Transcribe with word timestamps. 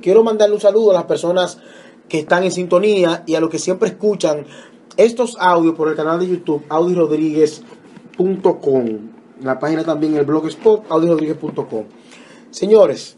Quiero 0.00 0.22
mandarle 0.22 0.54
un 0.54 0.60
saludo 0.60 0.90
a 0.90 0.94
las 0.94 1.04
personas 1.04 1.58
que 2.08 2.20
están 2.20 2.44
en 2.44 2.52
sintonía 2.52 3.24
y 3.26 3.34
a 3.34 3.40
los 3.40 3.50
que 3.50 3.58
siempre 3.58 3.88
escuchan 3.88 4.46
estos 4.96 5.36
audios 5.38 5.74
por 5.74 5.88
el 5.88 5.96
canal 5.96 6.18
de 6.18 6.28
YouTube 6.28 6.64
audirodríguez.com. 6.68 8.86
La 9.42 9.58
página 9.58 9.84
también 9.84 10.16
el 10.16 10.24
blogspot 10.24 10.90
audirodríguez.com. 10.90 11.84
Señores, 12.50 13.16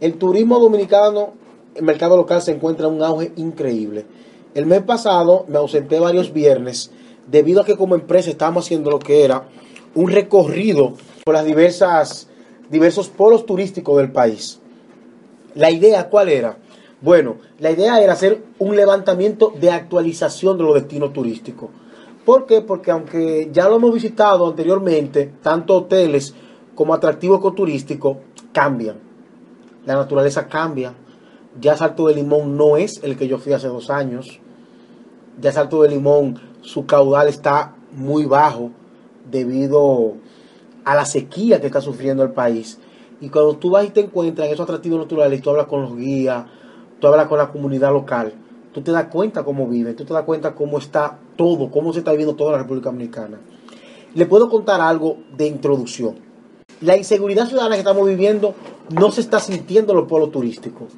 el 0.00 0.14
turismo 0.14 0.58
dominicano, 0.58 1.34
el 1.74 1.84
mercado 1.84 2.16
local 2.16 2.42
se 2.42 2.52
encuentra 2.52 2.88
en 2.88 2.94
un 2.94 3.02
auge 3.02 3.32
increíble. 3.36 4.06
El 4.54 4.66
mes 4.66 4.82
pasado 4.82 5.44
me 5.48 5.58
ausenté 5.58 6.00
varios 6.00 6.32
viernes 6.32 6.90
debido 7.26 7.62
a 7.62 7.64
que 7.64 7.76
como 7.76 7.94
empresa 7.94 8.30
estábamos 8.30 8.66
haciendo 8.66 8.90
lo 8.90 8.98
que 8.98 9.24
era 9.24 9.48
un 9.94 10.10
recorrido 10.10 10.94
por 11.24 11.34
las 11.34 11.44
diversas 11.44 12.28
diversos 12.70 13.08
polos 13.08 13.46
turísticos 13.46 13.96
del 13.96 14.12
país. 14.12 14.60
La 15.54 15.70
idea, 15.70 16.08
¿cuál 16.08 16.28
era? 16.28 16.58
Bueno, 17.00 17.36
la 17.58 17.70
idea 17.70 18.00
era 18.00 18.12
hacer 18.12 18.42
un 18.58 18.74
levantamiento 18.74 19.52
de 19.58 19.70
actualización 19.70 20.58
de 20.58 20.64
los 20.64 20.74
destinos 20.74 21.12
turísticos. 21.12 21.70
¿Por 22.24 22.44
qué? 22.46 22.60
Porque 22.60 22.90
aunque 22.90 23.48
ya 23.52 23.68
lo 23.68 23.76
hemos 23.76 23.94
visitado 23.94 24.48
anteriormente, 24.48 25.32
tanto 25.42 25.76
hoteles 25.76 26.34
como 26.74 26.92
atractivos 26.92 27.38
ecoturísticos 27.38 28.18
cambian. 28.52 28.96
La 29.86 29.94
naturaleza 29.94 30.48
cambia. 30.48 30.92
Ya 31.60 31.76
Salto 31.76 32.08
de 32.08 32.14
Limón 32.14 32.56
no 32.56 32.76
es 32.76 33.02
el 33.02 33.16
que 33.16 33.26
yo 33.26 33.38
fui 33.38 33.52
hace 33.52 33.68
dos 33.68 33.90
años. 33.90 34.40
Ya 35.40 35.52
Salto 35.52 35.82
de 35.82 35.88
Limón, 35.88 36.38
su 36.60 36.84
caudal 36.84 37.28
está 37.28 37.74
muy 37.92 38.26
bajo 38.26 38.70
debido 39.30 40.14
a 40.84 40.94
la 40.94 41.04
sequía 41.04 41.60
que 41.60 41.68
está 41.68 41.80
sufriendo 41.80 42.22
el 42.22 42.32
país. 42.32 42.78
Y 43.20 43.28
cuando 43.30 43.56
tú 43.56 43.70
vas 43.70 43.84
y 43.84 43.90
te 43.90 44.00
encuentras 44.00 44.46
en 44.46 44.54
esos 44.54 44.64
atractivos 44.64 45.00
naturales, 45.00 45.42
tú 45.42 45.50
hablas 45.50 45.66
con 45.66 45.82
los 45.82 45.96
guías, 45.96 46.44
tú 47.00 47.06
hablas 47.08 47.26
con 47.26 47.38
la 47.38 47.50
comunidad 47.50 47.92
local, 47.92 48.32
tú 48.72 48.80
te 48.80 48.92
das 48.92 49.06
cuenta 49.06 49.44
cómo 49.44 49.66
vive, 49.66 49.94
tú 49.94 50.04
te 50.04 50.14
das 50.14 50.22
cuenta 50.22 50.54
cómo 50.54 50.78
está 50.78 51.18
todo, 51.36 51.70
cómo 51.70 51.92
se 51.92 52.00
está 52.00 52.12
viviendo 52.12 52.36
toda 52.36 52.52
la 52.52 52.58
República 52.58 52.90
Dominicana. 52.90 53.38
Le 54.14 54.26
puedo 54.26 54.48
contar 54.48 54.80
algo 54.80 55.18
de 55.36 55.46
introducción. 55.46 56.16
La 56.80 56.96
inseguridad 56.96 57.46
ciudadana 57.48 57.74
que 57.74 57.80
estamos 57.80 58.06
viviendo 58.06 58.54
no 58.90 59.10
se 59.10 59.20
está 59.20 59.40
sintiendo 59.40 59.92
en 59.92 59.98
los 59.98 60.08
pueblos 60.08 60.30
turísticos. 60.30 60.92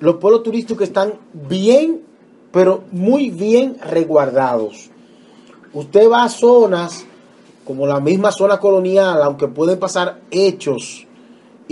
Los 0.00 0.16
pueblos 0.16 0.42
turísticos 0.42 0.88
están 0.88 1.14
bien, 1.32 2.02
pero 2.50 2.82
muy 2.90 3.30
bien 3.30 3.76
resguardados. 3.78 4.90
Usted 5.72 6.10
va 6.10 6.24
a 6.24 6.28
zonas 6.28 7.06
como 7.64 7.86
la 7.86 8.00
misma 8.00 8.32
zona 8.32 8.58
colonial, 8.58 9.22
aunque 9.22 9.46
pueden 9.46 9.78
pasar 9.78 10.20
hechos 10.32 11.06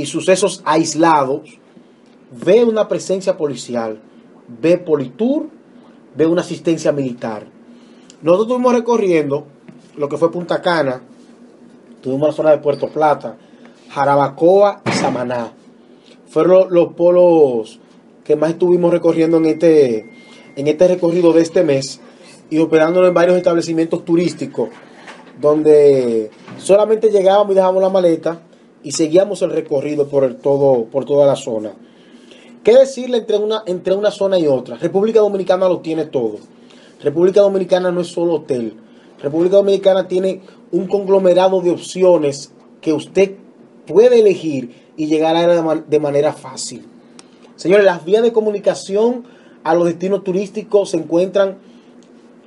y 0.01 0.07
sucesos 0.07 0.63
aislados, 0.65 1.59
ve 2.45 2.65
una 2.65 2.89
presencia 2.89 3.37
policial, 3.37 4.01
ve 4.61 4.79
Politur, 4.79 5.49
ve 6.17 6.27
una 6.27 6.41
asistencia 6.41 6.91
militar. 6.91 7.47
Nosotros 8.23 8.47
estuvimos 8.47 8.73
recorriendo 8.73 9.47
lo 9.97 10.09
que 10.09 10.17
fue 10.17 10.33
Punta 10.33 10.63
Cana, 10.63 11.03
tuvimos 12.01 12.29
la 12.29 12.35
zona 12.35 12.51
de 12.53 12.59
Puerto 12.59 12.89
Plata, 12.89 13.37
Jarabacoa 13.91 14.83
y 14.87 14.93
Samaná. 14.93 15.53
Fueron 16.29 16.73
los, 16.73 16.95
polos 16.95 17.79
que 18.25 18.37
más 18.37 18.51
estuvimos 18.51 18.93
recorriendo 18.93 19.37
en 19.37 19.47
este, 19.47 20.11
en 20.57 20.67
este 20.67 20.89
recorrido 20.89 21.33
de 21.33 21.43
este 21.43 21.63
mes 21.63 22.01
y 22.49 22.59
operando 22.59 23.07
en 23.07 23.13
varios 23.13 23.37
establecimientos 23.37 24.05
turísticos 24.05 24.71
donde 25.41 26.31
solamente 26.59 27.11
llegábamos 27.11 27.53
y 27.53 27.55
dejábamos 27.55 27.83
la 27.83 27.89
maleta 27.89 28.43
y 28.83 28.93
seguíamos 28.93 29.43
el 29.43 29.51
recorrido 29.51 30.09
por, 30.09 30.25
el 30.25 30.37
todo, 30.37 30.85
por 30.85 31.05
toda 31.05 31.27
la 31.27 31.37
zona. 31.37 31.73
¿Qué 32.65 32.75
decirle 32.75 33.19
entre 33.19 33.39
una, 33.39 33.63
entre 33.67 33.95
una 33.95 34.11
zona 34.11 34.39
y 34.39 34.47
otra? 34.47 34.77
República 34.77 35.21
Dominicana 35.21 35.69
lo 35.69 35.81
tiene 35.81 36.05
todo. 36.05 36.39
República 37.03 37.41
Dominicana 37.41 37.91
no 37.91 38.03
es 38.03 38.09
solo 38.09 38.35
hotel. 38.35 38.75
República 39.23 39.57
Dominicana 39.57 40.09
tiene 40.09 40.43
un 40.71 40.87
conglomerado 40.87 41.61
de 41.61 41.71
opciones 41.71 42.53
que 42.81 42.93
usted 42.93 43.37
puede 43.87 44.21
elegir 44.21 44.75
y 44.97 45.07
llegar 45.07 45.37
a 45.37 45.75
de, 45.75 46.01
manera 46.01 46.33
fácil. 46.33 46.87
Señores, 47.57 47.85
las 47.85 48.05
vías 48.05 48.23
de 48.23 48.33
comunicación 48.33 49.25
a 49.65 49.75
los 49.75 49.87
destinos 49.87 50.25
turísticos 50.25 50.91
se 50.91 50.99
encuentran 50.99 51.59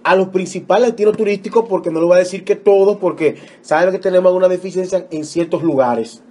a 0.03 0.15
los 0.15 0.29
principales 0.29 0.89
destinos 0.89 1.17
turísticos, 1.17 1.65
porque 1.67 1.89
no 1.89 1.99
lo 1.99 2.07
voy 2.07 2.17
a 2.17 2.19
decir 2.19 2.43
que 2.43 2.55
todos, 2.55 2.97
porque 2.97 3.37
saben 3.61 3.91
que 3.91 3.99
tenemos 3.99 4.27
alguna 4.27 4.49
deficiencia 4.49 5.07
en 5.09 5.25
ciertos 5.25 5.63
lugares. 5.63 6.21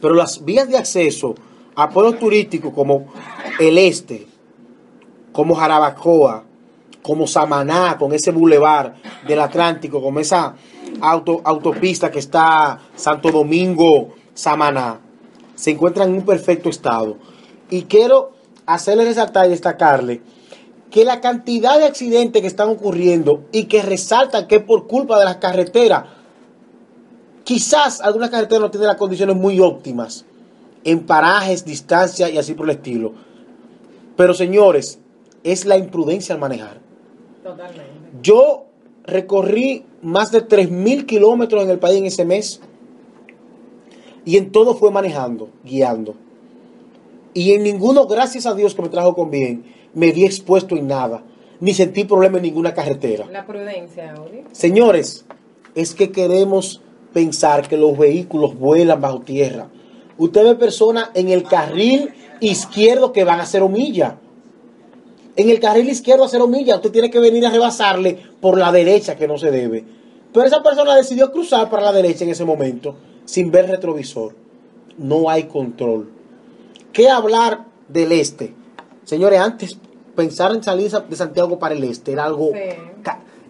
Pero 0.00 0.14
las 0.14 0.44
vías 0.44 0.68
de 0.68 0.76
acceso 0.76 1.34
a 1.74 1.90
pueblos 1.90 2.18
turísticos 2.18 2.72
como 2.72 3.06
el 3.60 3.78
este, 3.78 4.26
como 5.32 5.54
Jarabacoa, 5.54 6.44
como 7.02 7.26
Samaná, 7.26 7.96
con 7.98 8.12
ese 8.12 8.30
bulevar 8.30 8.96
del 9.26 9.40
Atlántico, 9.40 10.02
como 10.02 10.20
esa 10.20 10.56
auto, 11.00 11.40
autopista 11.44 12.10
que 12.10 12.18
está 12.18 12.80
Santo 12.96 13.30
Domingo, 13.30 14.14
Samaná, 14.34 15.00
se 15.54 15.70
encuentran 15.70 16.10
en 16.10 16.16
un 16.16 16.24
perfecto 16.24 16.68
estado. 16.68 17.16
Y 17.70 17.82
quiero 17.82 18.32
hacerle 18.66 19.04
resaltar 19.04 19.46
y 19.46 19.50
destacarle 19.50 20.20
que 20.90 21.04
la 21.04 21.20
cantidad 21.20 21.78
de 21.78 21.84
accidentes 21.84 22.40
que 22.40 22.48
están 22.48 22.68
ocurriendo 22.68 23.44
y 23.52 23.64
que 23.64 23.82
resaltan 23.82 24.46
que 24.46 24.56
es 24.56 24.62
por 24.62 24.86
culpa 24.86 25.18
de 25.18 25.24
las 25.24 25.36
carreteras, 25.36 26.04
quizás 27.48 28.02
algunas 28.02 28.28
carreteras 28.28 28.60
no 28.60 28.70
tienen 28.70 28.88
las 28.88 28.98
condiciones 28.98 29.34
muy 29.34 29.58
óptimas 29.58 30.26
en 30.84 31.06
parajes, 31.06 31.64
distancia 31.64 32.28
y 32.28 32.36
así 32.36 32.52
por 32.52 32.66
el 32.66 32.76
estilo. 32.76 33.14
Pero 34.18 34.34
señores, 34.34 34.98
es 35.44 35.64
la 35.64 35.78
imprudencia 35.78 36.34
al 36.34 36.42
manejar. 36.42 36.78
Totalmente. 37.42 37.90
Yo 38.22 38.66
recorrí 39.04 39.86
más 40.02 40.30
de 40.30 40.46
3.000 40.46 41.06
kilómetros 41.06 41.62
en 41.62 41.70
el 41.70 41.78
país 41.78 41.96
en 41.96 42.04
ese 42.04 42.26
mes 42.26 42.60
y 44.26 44.36
en 44.36 44.52
todo 44.52 44.74
fue 44.74 44.90
manejando, 44.90 45.48
guiando. 45.64 46.16
Y 47.32 47.54
en 47.54 47.62
ninguno, 47.62 48.06
gracias 48.06 48.44
a 48.44 48.52
Dios 48.52 48.74
que 48.74 48.82
me 48.82 48.90
trajo 48.90 49.14
con 49.14 49.30
bien, 49.30 49.64
me 49.94 50.12
vi 50.12 50.26
expuesto 50.26 50.76
en 50.76 50.86
nada, 50.86 51.22
ni 51.60 51.72
sentí 51.72 52.04
problema 52.04 52.36
en 52.36 52.42
ninguna 52.42 52.74
carretera. 52.74 53.24
La 53.32 53.46
prudencia, 53.46 54.14
Señores, 54.52 55.24
es 55.74 55.94
que 55.94 56.12
queremos 56.12 56.82
pensar 57.12 57.68
que 57.68 57.76
los 57.76 57.96
vehículos 57.96 58.58
vuelan 58.58 59.00
bajo 59.00 59.20
tierra. 59.20 59.68
Usted 60.16 60.44
ve 60.44 60.54
personas 60.54 61.10
en 61.14 61.28
el 61.28 61.44
carril 61.44 62.10
izquierdo 62.40 63.12
que 63.12 63.24
van 63.24 63.40
a 63.40 63.44
hacer 63.44 63.62
humilla. 63.62 64.18
En 65.36 65.50
el 65.50 65.60
carril 65.60 65.88
izquierdo 65.88 66.24
a 66.24 66.26
hacer 66.26 66.42
humilla, 66.42 66.76
usted 66.76 66.90
tiene 66.90 67.10
que 67.10 67.20
venir 67.20 67.46
a 67.46 67.50
rebasarle 67.50 68.18
por 68.40 68.58
la 68.58 68.72
derecha 68.72 69.16
que 69.16 69.28
no 69.28 69.38
se 69.38 69.50
debe. 69.50 69.84
Pero 70.32 70.46
esa 70.46 70.62
persona 70.62 70.96
decidió 70.96 71.30
cruzar 71.30 71.70
para 71.70 71.84
la 71.84 71.92
derecha 71.92 72.24
en 72.24 72.30
ese 72.30 72.44
momento 72.44 72.96
sin 73.24 73.50
ver 73.50 73.68
retrovisor. 73.68 74.34
No 74.96 75.30
hay 75.30 75.44
control. 75.44 76.10
¿Qué 76.92 77.08
hablar 77.08 77.66
del 77.88 78.12
este? 78.12 78.54
Señores, 79.04 79.38
antes 79.38 79.78
pensar 80.16 80.52
en 80.52 80.62
salir 80.62 80.90
de 80.90 81.16
Santiago 81.16 81.58
para 81.58 81.74
el 81.74 81.84
este 81.84 82.12
era 82.12 82.24
algo... 82.24 82.50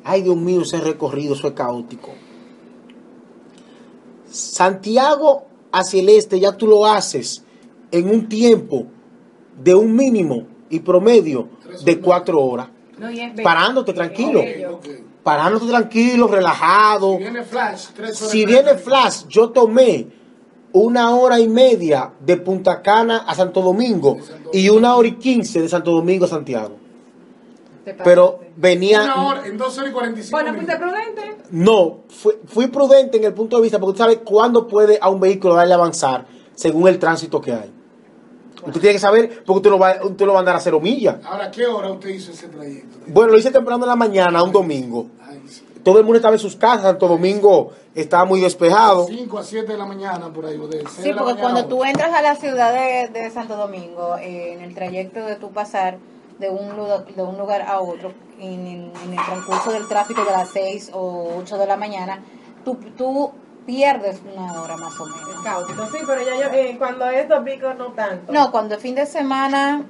Ay, 0.05 0.23
Dios 0.23 0.37
mío, 0.37 0.63
ese 0.63 0.79
recorrido, 0.81 1.35
eso 1.35 1.49
es 1.49 1.55
caótico. 1.55 2.11
Santiago 4.31 5.47
hacia 5.73 6.01
el 6.01 6.09
este 6.09 6.41
ya 6.41 6.53
tú 6.53 6.67
lo 6.67 6.87
haces 6.87 7.45
en 7.91 8.11
un 8.11 8.29
tiempo 8.29 8.87
de 9.63 9.75
un 9.75 9.95
mínimo 9.95 10.47
y 10.71 10.81
promedio 10.81 11.49
de 11.85 12.01
cuatro 12.01 12.41
horas. 12.41 12.69
parándote 13.43 13.93
tranquilo. 13.93 14.43
Parándote 15.23 15.67
tranquilo, 15.67 16.27
relajado. 16.27 17.17
Si 17.17 17.19
viene 17.19 17.43
flash, 17.43 17.87
si 18.13 18.47
viene 18.47 18.75
flash, 18.77 19.27
yo 19.29 19.51
tomé 19.51 20.07
una 20.73 21.15
hora 21.15 21.41
y 21.41 21.49
media 21.49 22.13
de 22.21 22.37
Punta 22.37 22.83
Cana 22.83 23.19
a 23.27 23.35
Santo 23.35 23.61
Domingo, 23.63 24.19
y 24.53 24.69
una 24.69 24.95
hora 24.95 25.09
y 25.09 25.13
quince 25.13 25.61
de 25.61 25.69
Santo 25.69 25.93
Domingo 25.93 26.25
a 26.25 26.29
Santiago. 26.29 26.78
Pero 27.95 28.41
venía. 28.57 29.03
Una 29.03 29.27
hora, 29.27 29.47
en 29.47 29.59
dos 29.59 29.77
horas 29.79 29.91
y 29.91 29.93
45 29.93 30.37
Bueno, 30.37 30.55
¿fuiste 30.55 30.77
prudente? 30.77 31.37
No, 31.51 31.99
fui, 32.47 32.67
prudente 32.69 33.17
en 33.19 33.25
el 33.25 33.35
punto 33.35 33.57
de 33.57 33.63
vista 33.63 33.79
porque 33.79 33.95
tú 33.95 33.99
sabes 33.99 34.19
cuándo 34.25 34.67
puede 34.67 34.99
a 35.01 35.09
un 35.09 35.21
vehículo 35.21 35.55
darle 35.55 35.75
avanzar 35.75 36.27
según 36.55 36.89
el 36.89 36.99
tránsito 36.99 37.41
que 37.41 37.53
hay. 37.53 37.73
Usted 38.67 38.81
tiene 38.81 38.95
que 38.95 38.99
saber 38.99 39.45
porque 39.45 39.59
usted 39.59 39.71
lo 39.71 39.79
va, 39.79 39.97
usted 40.03 40.27
lo 40.27 40.33
va 40.33 40.39
a 40.39 40.41
andar 40.41 40.57
a 40.57 40.61
cero 40.61 40.81
millas. 40.81 41.17
Ahora, 41.25 41.51
¿qué 41.51 41.67
hora 41.67 41.91
usted 41.93 42.11
hizo 42.11 42.33
ese 42.33 42.49
trayecto? 42.49 42.99
Bueno, 43.07 43.33
lo 43.33 43.39
hice 43.39 43.51
temprano 43.51 43.85
en 43.85 43.89
la 43.89 43.97
mañana, 43.97 44.43
un 44.43 44.53
domingo 44.53 45.07
todo 45.89 45.99
el 46.01 46.05
mundo 46.05 46.17
estaba 46.17 46.35
en 46.35 46.41
sus 46.41 46.55
casas, 46.55 46.83
Santo 46.83 47.09
Domingo 47.09 47.73
estaba 47.95 48.27
muy 48.27 48.41
despejado. 48.43 49.07
5 49.07 49.39
a 49.39 49.43
7 49.43 49.73
de 49.73 49.79
la 49.79 49.87
mañana 49.87 50.31
por 50.31 50.45
ahí. 50.45 50.61
sí, 51.03 51.13
porque 51.17 51.41
cuando 51.41 51.65
tú 51.65 51.83
entras 51.83 52.13
a 52.13 52.21
la 52.21 52.37
ciudad 52.37 52.75
de, 53.11 53.31
Santo 53.31 53.57
Domingo, 53.57 54.17
eh, 54.19 54.53
en 54.53 54.61
el 54.61 54.75
trayecto 54.75 55.21
de 55.25 55.37
tu 55.37 55.51
pasar 55.51 55.97
de 56.39 56.51
un, 56.51 56.77
lugar, 56.77 57.05
de 57.07 57.23
un 57.23 57.37
lugar 57.37 57.63
a 57.63 57.81
otro, 57.81 58.13
en, 58.39 58.67
el 58.67 59.17
transcurso 59.27 59.73
del 59.73 59.89
tráfico 59.89 60.25
de 60.25 60.31
las 60.31 60.49
6 60.51 60.91
o 60.95 61.39
8 61.41 61.59
de 61.59 61.67
la 61.67 61.77
mañana, 61.77 62.23
tú, 62.65 62.77
tú 62.97 63.33
pierdes 63.67 64.21
una 64.35 64.61
hora 64.63 64.77
más 64.77 64.99
o 65.01 65.07
menos. 65.07 65.29
Es 65.31 65.41
caótico, 65.43 65.87
sí, 65.87 65.99
pero 66.07 66.21
ya 66.23 66.37
yo, 66.41 66.55
eh, 66.57 66.77
cuando 66.79 67.07
es 67.11 67.29
domingo 67.29 67.75
no 67.75 67.93
tanto. 67.93 68.33
No, 68.33 68.51
cuando 68.51 68.77
es 68.77 68.81
fin 68.81 68.95
de 68.95 69.07
semana 69.07 69.85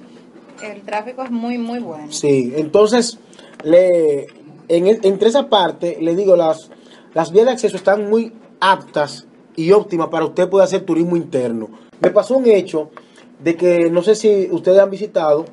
el 0.62 0.82
tráfico 0.82 1.22
es 1.22 1.30
muy, 1.30 1.58
muy 1.58 1.78
bueno. 1.78 2.10
Sí, 2.10 2.52
entonces, 2.56 3.18
le, 3.62 4.26
en, 4.68 4.86
el- 4.86 5.00
entre 5.04 5.28
esa 5.28 5.48
parte, 5.48 5.98
le 6.00 6.16
digo, 6.16 6.34
las, 6.36 6.70
las 7.14 7.30
vías 7.30 7.46
de 7.46 7.52
acceso 7.52 7.76
están 7.76 8.08
muy 8.08 8.32
aptas 8.60 9.26
y 9.54 9.70
óptimas 9.72 10.08
para 10.08 10.24
usted 10.24 10.48
poder 10.48 10.64
hacer 10.64 10.84
turismo 10.84 11.16
interno. 11.16 11.68
Me 12.00 12.10
pasó 12.10 12.36
un 12.36 12.46
hecho 12.46 12.90
de 13.38 13.56
que, 13.56 13.90
no 13.90 14.02
sé 14.02 14.14
si 14.14 14.48
ustedes 14.50 14.80
han 14.80 14.90
visitado 14.90 15.44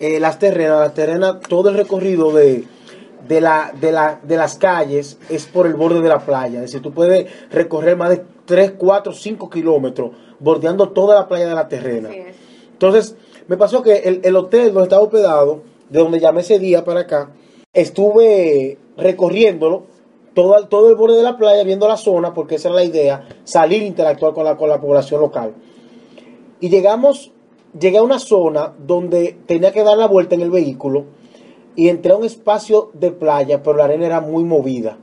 eh, 0.00 0.18
las 0.18 0.38
terrenas, 0.38 0.80
las 0.80 0.94
terrenas, 0.94 1.36
todo 1.48 1.68
el 1.68 1.76
recorrido 1.76 2.32
de, 2.32 2.64
de, 3.28 3.40
la, 3.40 3.72
de, 3.80 3.92
la, 3.92 4.18
de 4.22 4.36
las 4.36 4.56
calles 4.56 5.18
es 5.28 5.46
por 5.46 5.66
el 5.66 5.74
borde 5.74 6.00
de 6.00 6.08
la 6.08 6.18
playa. 6.18 6.56
Es 6.56 6.72
decir, 6.72 6.82
tú 6.82 6.92
puedes 6.92 7.26
recorrer 7.50 7.96
más 7.96 8.10
de 8.10 8.22
3, 8.46 8.72
4, 8.78 9.12
5 9.12 9.48
kilómetros 9.50 10.10
bordeando 10.40 10.88
toda 10.88 11.14
la 11.16 11.28
playa 11.28 11.46
de 11.48 11.54
la 11.54 11.68
terrena. 11.68 12.08
Entonces, 12.72 13.14
me 13.46 13.56
pasó 13.56 13.82
que 13.82 13.96
el, 13.98 14.20
el 14.24 14.34
hotel 14.36 14.68
donde 14.72 14.84
estaba 14.84 15.02
hospedado, 15.02 15.62
de 15.90 15.98
donde 15.98 16.18
llamé 16.18 16.40
ese 16.40 16.58
día 16.58 16.84
para 16.84 17.00
acá, 17.00 17.30
estuve 17.72 18.78
recorriéndolo, 18.96 19.84
todo, 20.34 20.56
el- 20.58 20.68
todo 20.68 20.88
el 20.90 20.94
borde 20.96 21.16
de 21.16 21.22
la 21.22 21.36
playa, 21.36 21.62
viendo 21.64 21.86
la 21.88 21.96
zona, 21.96 22.32
porque 22.32 22.54
esa 22.54 22.68
era 22.68 22.76
la 22.76 22.84
idea, 22.84 23.28
salir 23.44 23.82
e 23.82 23.86
interactuar 23.86 24.32
con 24.32 24.44
la, 24.44 24.56
con 24.56 24.68
la 24.68 24.80
población 24.80 25.20
local. 25.20 25.54
Y 26.60 26.68
llegamos, 26.68 27.32
llegué 27.78 27.98
a 27.98 28.02
una 28.02 28.18
zona 28.18 28.72
donde 28.78 29.36
tenía 29.46 29.72
que 29.72 29.82
dar 29.84 29.96
la 29.96 30.06
vuelta 30.06 30.34
en 30.34 30.40
el 30.42 30.50
vehículo 30.50 31.04
y 31.76 31.88
entré 31.88 32.12
a 32.12 32.16
un 32.16 32.24
espacio 32.24 32.90
de 32.94 33.10
playa, 33.12 33.62
pero 33.62 33.76
la 33.76 33.84
arena 33.84 34.06
era 34.06 34.20
muy 34.20 34.44
movida. 34.44 34.98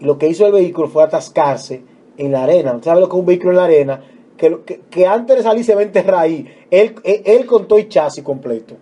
Lo 0.00 0.18
que 0.18 0.28
hizo 0.28 0.46
el 0.46 0.52
vehículo 0.52 0.88
fue 0.88 1.02
atascarse 1.02 1.82
en 2.16 2.32
la 2.32 2.44
arena. 2.44 2.72
¿Usted 2.72 2.84
¿Sabe 2.90 3.00
lo 3.00 3.08
que 3.08 3.16
es 3.16 3.20
un 3.20 3.26
vehículo 3.26 3.50
en 3.52 3.56
la 3.56 3.64
arena? 3.64 4.04
Que, 4.36 4.50
lo- 4.50 4.64
que, 4.64 4.80
que 4.90 5.06
antes 5.06 5.36
de 5.36 5.42
salir 5.42 5.64
se 5.64 5.74
va 5.74 5.80
a 5.80 5.84
enterrar 5.84 6.14
ahí. 6.20 6.46
Él, 6.70 6.94
él, 7.04 7.22
él 7.24 7.46
con 7.46 7.66
todo 7.68 7.78
y 7.78 7.88
chasis 7.88 8.22
completo. 8.24 8.76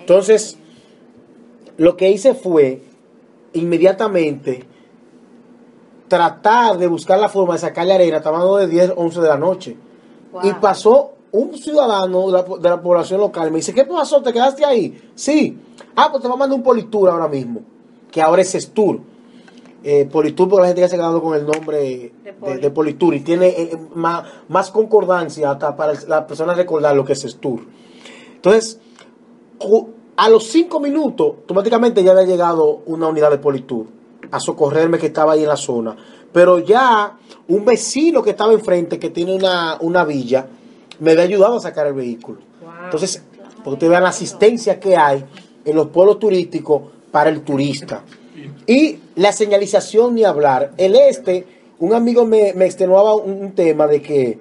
Entonces, 0.00 0.58
lo 1.76 1.96
que 1.96 2.10
hice 2.10 2.34
fue 2.34 2.82
inmediatamente 3.52 4.64
tratar 6.08 6.78
de 6.78 6.86
buscar 6.86 7.18
la 7.18 7.28
forma 7.28 7.54
de 7.54 7.60
sacar 7.60 7.86
la 7.86 7.94
arena. 7.94 8.18
Estaba 8.18 8.58
de 8.60 8.66
10, 8.68 8.92
11 8.96 9.20
de 9.20 9.28
la 9.28 9.36
noche. 9.38 9.76
Wow. 10.32 10.42
Y 10.44 10.52
pasó 10.54 11.12
un 11.32 11.56
ciudadano 11.56 12.26
de 12.26 12.32
la, 12.32 12.42
de 12.42 12.68
la 12.68 12.82
población 12.82 13.20
local. 13.20 13.50
Me 13.50 13.58
dice, 13.58 13.72
¿qué 13.74 13.84
pasó? 13.84 14.22
¿Te 14.22 14.32
quedaste 14.32 14.64
ahí? 14.64 15.10
Sí. 15.14 15.58
Ah, 15.96 16.08
pues 16.10 16.22
te 16.22 16.28
va 16.28 16.34
a 16.34 16.36
mandar 16.36 16.56
un 16.56 16.62
Politur 16.62 17.08
ahora 17.08 17.28
mismo. 17.28 17.60
Que 18.10 18.20
ahora 18.20 18.42
es 18.42 18.54
Estur. 18.54 19.00
Eh, 19.82 20.06
Politur, 20.10 20.48
porque 20.48 20.62
la 20.62 20.66
gente 20.68 20.82
ya 20.82 20.88
se 20.88 20.96
ha 20.96 20.98
quedado 20.98 21.22
con 21.22 21.34
el 21.34 21.46
nombre 21.46 21.78
de, 21.78 22.12
De 22.22 22.32
Poli. 22.32 22.60
de 22.60 22.70
Politur. 22.70 23.14
Y 23.14 23.20
tiene 23.20 23.48
eh, 23.48 23.78
más, 23.94 24.24
más 24.48 24.70
concordancia 24.70 25.50
hasta 25.52 25.74
para 25.76 25.94
las 26.06 26.24
personas 26.24 26.56
recordar 26.56 26.94
lo 26.94 27.04
que 27.04 27.14
es 27.14 27.24
Estur. 27.24 27.60
Entonces, 28.36 28.78
a 30.16 30.28
los 30.28 30.44
cinco 30.44 30.80
minutos, 30.80 31.34
automáticamente 31.40 32.02
ya 32.02 32.12
había 32.12 32.24
llegado 32.24 32.82
una 32.86 33.08
unidad 33.08 33.30
de 33.30 33.38
Politur 33.38 33.86
a 34.30 34.38
socorrerme 34.40 34.98
que 34.98 35.06
estaba 35.06 35.32
ahí 35.32 35.42
en 35.42 35.48
la 35.48 35.56
zona. 35.56 35.96
Pero 36.32 36.58
ya 36.58 37.16
un 37.48 37.64
vecino 37.64 38.22
que 38.22 38.30
estaba 38.30 38.52
enfrente, 38.52 38.98
que 38.98 39.10
tiene 39.10 39.34
una, 39.34 39.78
una 39.80 40.04
villa, 40.04 40.46
me 41.00 41.12
había 41.12 41.24
ayudado 41.24 41.56
a 41.56 41.60
sacar 41.60 41.86
el 41.86 41.94
vehículo. 41.94 42.38
Wow. 42.60 42.70
Entonces, 42.84 43.22
para 43.40 43.62
que 43.62 43.70
ustedes 43.70 43.90
vean 43.90 44.02
la 44.02 44.10
asistencia 44.10 44.78
que 44.78 44.96
hay 44.96 45.24
en 45.64 45.76
los 45.76 45.88
pueblos 45.88 46.18
turísticos 46.18 46.82
para 47.10 47.30
el 47.30 47.42
turista. 47.42 48.04
Y 48.66 48.98
la 49.16 49.32
señalización 49.32 50.14
ni 50.14 50.24
hablar. 50.24 50.72
El 50.76 50.94
este, 50.94 51.46
un 51.78 51.92
amigo 51.92 52.24
me, 52.24 52.54
me 52.54 52.66
extenuaba 52.66 53.14
un, 53.14 53.32
un 53.42 53.52
tema 53.52 53.86
de 53.86 54.00
que 54.00 54.38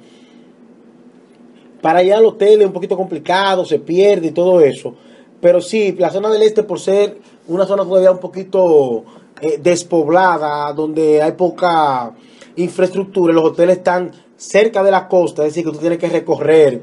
para 1.81 2.03
ir 2.03 2.13
al 2.13 2.25
hotel 2.25 2.61
es 2.61 2.67
un 2.67 2.73
poquito 2.73 2.95
complicado, 2.95 3.65
se 3.65 3.79
pierde 3.79 4.27
y 4.27 4.31
todo 4.31 4.61
eso. 4.61 4.95
Pero 5.41 5.61
sí, 5.61 5.95
la 5.97 6.11
zona 6.11 6.29
del 6.29 6.43
este, 6.43 6.63
por 6.63 6.79
ser 6.79 7.17
una 7.47 7.65
zona 7.65 7.83
todavía 7.83 8.11
un 8.11 8.19
poquito 8.19 9.03
eh, 9.41 9.59
despoblada, 9.61 10.71
donde 10.73 11.21
hay 11.21 11.31
poca 11.33 12.11
infraestructura, 12.55 13.33
los 13.33 13.45
hoteles 13.45 13.77
están 13.77 14.11
cerca 14.39 14.81
de 14.81 14.89
la 14.89 15.07
costa, 15.07 15.43
es 15.43 15.49
decir, 15.49 15.65
que 15.65 15.71
tú 15.71 15.77
tienes 15.77 15.99
que 15.99 16.07
recorrer 16.07 16.81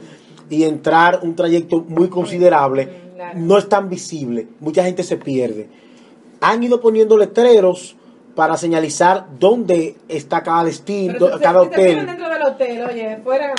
y 0.49 0.63
entrar 0.63 1.21
un 1.23 1.35
trayecto 1.35 1.85
muy 1.89 2.09
considerable, 2.09 3.07
no 3.35 3.59
es 3.59 3.69
tan 3.69 3.89
visible, 3.89 4.47
mucha 4.61 4.85
gente 4.85 5.03
se 5.03 5.17
pierde. 5.17 5.69
Han 6.41 6.63
ido 6.63 6.81
poniendo 6.81 7.17
letreros 7.17 7.97
para 8.35 8.59
señalizar 8.59 9.27
dónde 9.41 9.97
está 10.09 10.43
cada 10.43 10.65
destino, 10.65 11.31
cada 11.41 11.61
ponen 11.61 11.73
hotel. 11.73 12.07
dentro 12.07 12.29
del 12.29 12.43
hotel, 12.43 12.85
oye, 12.85 13.19
fuera. 13.25 13.55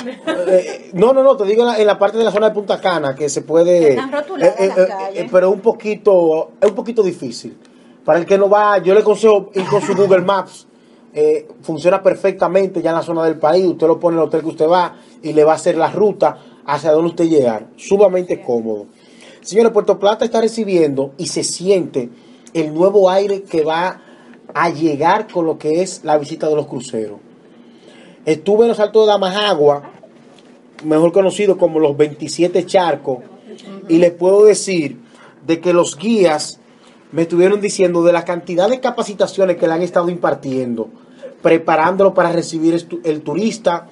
Eh, 0.46 0.90
no, 0.92 1.12
no, 1.12 1.24
no, 1.24 1.36
te 1.36 1.44
digo 1.44 1.62
en 1.62 1.68
la, 1.68 1.78
en 1.78 1.86
la 1.86 1.98
parte 1.98 2.16
de 2.16 2.24
la 2.24 2.30
zona 2.30 2.50
de 2.50 2.54
Punta 2.54 2.80
Cana 2.80 3.16
que 3.16 3.28
se 3.28 3.42
puede. 3.42 3.90
Están 3.90 4.12
rotuladas 4.12 4.54
las 4.60 4.86
calles. 4.86 5.26
pero 5.32 5.48
es 5.48 5.54
un 5.54 5.60
poquito, 5.60 6.52
es 6.60 6.68
un 6.68 6.76
poquito 6.76 7.02
difícil. 7.02 7.58
Para 8.04 8.20
el 8.20 8.26
que 8.26 8.38
no 8.38 8.48
va, 8.48 8.78
yo 8.78 8.94
le 8.94 9.00
aconsejo 9.00 9.50
ir 9.52 9.66
con 9.66 9.82
su 9.82 9.96
Google 9.96 10.22
Maps. 10.22 10.67
Eh, 11.20 11.48
funciona 11.62 12.00
perfectamente 12.00 12.80
ya 12.80 12.90
en 12.90 12.96
la 12.96 13.02
zona 13.02 13.24
del 13.24 13.38
país. 13.38 13.66
Usted 13.66 13.88
lo 13.88 13.98
pone 13.98 14.16
en 14.16 14.22
el 14.22 14.28
hotel 14.28 14.42
que 14.42 14.50
usted 14.50 14.68
va 14.68 14.98
y 15.20 15.32
le 15.32 15.42
va 15.42 15.50
a 15.50 15.56
hacer 15.56 15.76
la 15.76 15.90
ruta 15.90 16.38
hacia 16.64 16.92
donde 16.92 17.08
usted 17.10 17.24
llegar. 17.24 17.66
Sumamente 17.76 18.40
cómodo. 18.40 18.86
Señores, 19.40 19.72
Puerto 19.72 19.98
Plata 19.98 20.24
está 20.24 20.40
recibiendo 20.40 21.14
y 21.18 21.26
se 21.26 21.42
siente 21.42 22.08
el 22.54 22.72
nuevo 22.72 23.10
aire 23.10 23.42
que 23.42 23.64
va 23.64 24.00
a 24.54 24.70
llegar 24.70 25.26
con 25.26 25.44
lo 25.44 25.58
que 25.58 25.82
es 25.82 26.04
la 26.04 26.16
visita 26.18 26.48
de 26.48 26.54
los 26.54 26.68
cruceros. 26.68 27.18
Estuve 28.24 28.62
en 28.62 28.68
los 28.68 28.78
Altos 28.78 29.04
de 29.04 29.10
Damajagua, 29.10 29.90
mejor 30.84 31.10
conocido 31.10 31.58
como 31.58 31.80
los 31.80 31.96
27 31.96 32.64
charcos, 32.64 33.18
y 33.88 33.96
les 33.96 34.12
puedo 34.12 34.44
decir 34.44 35.00
de 35.44 35.58
que 35.58 35.72
los 35.72 35.98
guías 35.98 36.60
me 37.10 37.22
estuvieron 37.22 37.60
diciendo 37.60 38.04
de 38.04 38.12
la 38.12 38.24
cantidad 38.24 38.68
de 38.68 38.78
capacitaciones 38.78 39.56
que 39.56 39.66
le 39.66 39.72
han 39.72 39.82
estado 39.82 40.10
impartiendo, 40.10 40.90
preparándolo 41.42 42.14
para 42.14 42.32
recibir 42.32 42.86
el 43.04 43.22
turista, 43.22 43.88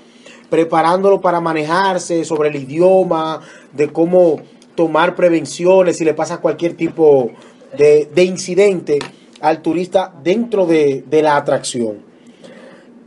preparándolo 0.50 1.20
para 1.20 1.40
manejarse 1.40 2.24
sobre 2.24 2.48
el 2.48 2.56
idioma, 2.56 3.40
de 3.72 3.88
cómo 3.92 4.40
tomar 4.74 5.14
prevenciones 5.14 5.96
si 5.96 6.04
le 6.04 6.14
pasa 6.14 6.40
cualquier 6.40 6.74
tipo 6.74 7.30
de, 7.76 8.08
de 8.14 8.24
incidente 8.24 8.98
al 9.40 9.62
turista 9.62 10.12
dentro 10.22 10.66
de, 10.66 11.04
de 11.08 11.22
la 11.22 11.36
atracción. 11.36 11.98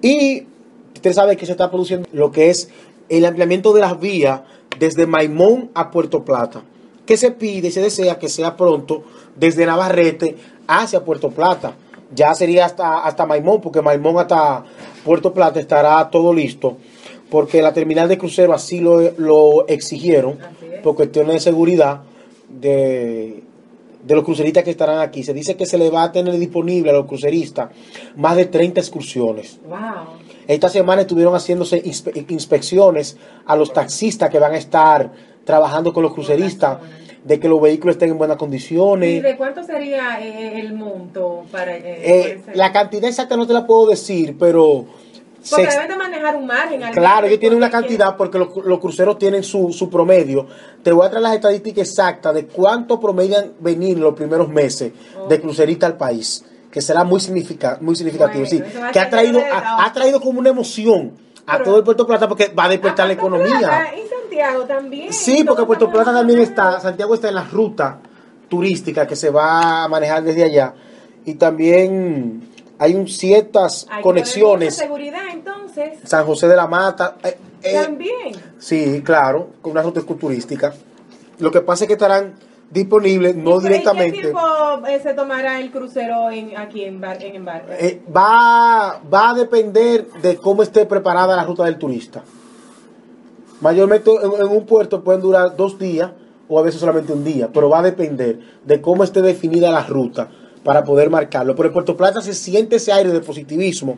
Y 0.02 0.46
usted 0.96 1.14
sabe 1.14 1.38
que 1.38 1.46
se 1.46 1.52
está 1.52 1.70
produciendo 1.70 2.08
lo 2.12 2.32
que 2.32 2.50
es 2.50 2.70
el 3.10 3.26
ampliamiento 3.26 3.74
de 3.74 3.82
las 3.82 4.00
vías 4.00 4.42
desde 4.78 5.08
Maimón 5.08 5.72
a 5.74 5.92
Puerto 5.92 6.24
Plata, 6.24 6.62
que 7.06 7.18
se 7.18 7.32
pide 7.32 7.70
y 7.70 7.72
se 7.72 7.82
desea 7.82 8.20
que 8.20 8.30
sea 8.30 8.56
pronto 8.56 9.04
desde 9.36 9.66
Navarrete 9.66 10.38
hacia 10.68 11.04
Puerto 11.04 11.32
Plata. 11.32 11.76
Ya 12.14 12.34
sería 12.34 12.66
hasta, 12.66 13.00
hasta 13.00 13.26
Maimón, 13.26 13.62
porque 13.62 13.82
Maimón 13.82 14.18
hasta 14.20 14.64
Puerto 15.06 15.34
Plata 15.34 15.60
estará 15.60 16.10
todo 16.10 16.34
listo, 16.34 16.78
porque 17.30 17.62
la 17.62 17.72
terminal 17.74 18.08
de 18.10 18.18
crucero 18.18 18.54
así 18.54 18.80
lo, 18.80 19.00
lo 19.18 19.68
exigieron, 19.68 20.38
por 20.84 20.96
cuestiones 20.96 21.34
de 21.36 21.40
seguridad 21.40 22.02
de, 22.50 23.44
de 24.04 24.16
los 24.16 24.24
cruceristas 24.24 24.64
que 24.64 24.72
estarán 24.72 25.00
aquí. 25.00 25.24
Se 25.24 25.34
dice 25.34 25.56
que 25.56 25.66
se 25.66 25.78
le 25.78 25.90
va 25.90 26.04
a 26.04 26.12
tener 26.12 26.38
disponible 26.38 26.90
a 26.90 26.94
los 26.94 27.06
cruceristas 27.06 27.70
más 28.16 28.36
de 28.36 28.46
30 28.46 28.80
excursiones. 28.80 29.60
Wow. 29.68 29.78
Esta 30.48 30.70
semana 30.70 31.02
estuvieron 31.02 31.36
haciéndose 31.36 31.84
inspe- 31.84 32.26
inspecciones 32.30 33.18
a 33.46 33.56
los 33.56 33.72
taxistas 33.72 34.30
que 34.32 34.40
van 34.40 34.54
a 34.54 34.58
estar 34.58 35.12
trabajando 35.46 35.94
con 35.94 36.02
los 36.04 36.14
cruceristas, 36.14 36.80
de 37.24 37.40
que 37.40 37.48
los 37.50 37.62
vehículos 37.62 37.96
estén 37.96 38.12
en 38.12 38.18
buenas 38.18 38.36
¿Y 38.38 38.40
condiciones. 38.40 39.22
de 39.24 39.36
cuánto 39.38 39.64
sería 39.64 40.20
eh, 40.22 40.60
el 40.60 40.74
monto 40.74 41.44
para 41.52 41.76
eh, 41.76 41.82
Eh, 41.86 42.42
la 42.54 42.72
cantidad 42.72 43.06
exacta 43.10 43.36
no 43.36 43.46
te 43.46 43.54
la 43.54 43.68
puedo 43.68 43.90
decir, 43.90 44.36
pero 44.40 44.86
se 45.42 45.56
Porque 45.56 45.64
ex- 45.66 45.74
deben 45.76 45.90
de 45.90 45.96
manejar 45.98 46.36
un 46.36 46.46
margen. 46.48 46.82
Claro, 46.94 47.28
ellos 47.28 47.40
tienen 47.40 47.58
una 47.58 47.70
cantidad 47.70 48.16
porque 48.18 48.38
los, 48.40 48.50
los 48.64 48.80
cruceros 48.80 49.18
tienen 49.18 49.44
su, 49.44 49.72
su 49.74 49.90
promedio. 49.90 50.48
Te 50.84 50.92
voy 50.92 51.06
a 51.06 51.10
traer 51.10 51.24
las 51.24 51.36
estadísticas 51.36 51.88
exactas 51.90 52.34
de 52.34 52.46
cuánto 52.46 53.00
promedian 53.00 53.54
venir 53.60 53.98
los 54.00 54.14
primeros 54.16 54.50
meses 54.50 54.92
de 55.28 55.42
crucerista 55.42 55.86
al 55.88 55.98
país, 55.98 56.44
que 56.72 56.82
será 56.82 57.04
muy, 57.04 57.20
significa, 57.20 57.78
muy 57.82 57.96
significativo. 57.96 58.46
Bueno, 58.50 58.66
sí, 58.66 58.92
que 58.94 59.00
ha 59.00 59.10
traído, 59.10 59.40
ha, 59.40 59.86
ha 59.86 59.94
traído 59.94 60.20
como 60.22 60.40
una 60.40 60.50
emoción 60.50 61.14
a 61.46 61.54
Pero- 61.54 61.64
todo 61.66 61.78
el 61.78 61.84
Puerto 61.84 62.06
Plata 62.08 62.28
porque 62.28 62.48
va 62.50 62.66
a 62.66 62.70
despertar 62.70 63.08
la 63.08 63.14
economía. 63.14 63.60
Plata 63.60 63.96
Y 63.96 64.08
Santiago 64.30 64.64
también. 64.66 65.12
Sí, 65.14 65.44
porque 65.44 65.64
Puerto 65.66 65.90
Plata 65.90 66.14
también 66.14 66.40
está, 66.40 66.80
Santiago 66.80 67.14
está 67.16 67.30
en 67.30 67.36
la 67.36 67.44
ruta 67.44 68.00
turística 68.48 69.06
que 69.08 69.16
se 69.16 69.30
va 69.30 69.84
a 69.84 69.88
manejar 69.88 70.24
desde 70.24 70.44
allá. 70.44 70.74
Y 71.26 71.36
también 71.36 72.48
hay 72.80 72.96
un, 72.96 73.08
ciertas 73.08 73.86
Hay 73.90 74.02
conexiones. 74.02 74.76
seguridad, 74.76 75.22
entonces. 75.32 76.00
San 76.04 76.26
José 76.26 76.48
de 76.48 76.56
la 76.56 76.68
Mata. 76.68 77.16
eh, 77.24 77.38
eh, 77.62 77.74
también. 77.84 78.32
Sí, 78.58 79.02
claro, 79.04 79.50
con 79.62 79.72
una 79.74 79.82
ruta 79.82 80.02
turística. 80.02 80.74
Lo 81.40 81.52
que 81.52 81.62
pasa 81.62 81.84
es 81.84 81.88
que 81.88 81.94
estarán 81.94 82.36
disponible, 82.72 83.34
no 83.34 83.56
¿Y- 83.56 83.58
¿Y 83.58 83.62
qué 83.62 83.68
directamente. 83.70 84.18
tiempo 84.22 84.40
eh, 84.88 85.00
se 85.02 85.14
tomará 85.14 85.60
el 85.60 85.72
crucero 85.72 86.30
en, 86.32 86.56
aquí 86.58 86.84
en, 86.86 87.02
Bar- 87.02 87.22
en 87.24 87.36
embarque? 87.36 88.02
Va, 88.16 89.00
va 89.14 89.30
a 89.30 89.34
depender 89.34 90.08
de 90.22 90.38
cómo 90.38 90.64
esté 90.64 90.86
preparada 90.86 91.36
la 91.36 91.44
ruta 91.44 91.66
del 91.66 91.78
turista. 91.78 92.24
Mayormente 93.62 94.12
en, 94.12 94.48
un 94.48 94.66
puerto 94.66 95.04
pueden 95.04 95.22
durar 95.22 95.56
dos 95.58 95.78
días 95.78 96.12
o 96.48 96.60
a 96.60 96.62
veces 96.62 96.80
solamente 96.80 97.14
un 97.14 97.24
día, 97.24 97.50
pero 97.54 97.70
va 97.70 97.80
a 97.80 97.84
depender 97.84 98.40
de 98.66 98.82
cómo 98.82 99.04
esté 99.04 99.22
definida 99.22 99.72
la 99.72 99.86
ruta 99.86 100.30
para 100.64 100.84
poder 100.84 101.10
marcarlo. 101.10 101.56
Pero 101.56 101.68
en 101.68 101.74
Puerto 101.74 101.98
Plata 101.98 102.22
se 102.22 102.34
siente 102.34 102.78
ese 102.78 102.92
aire 102.92 103.12
de 103.12 103.20
positivismo. 103.22 103.98